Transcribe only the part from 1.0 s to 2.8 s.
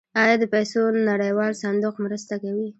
نړیوال صندوق مرسته کوي؟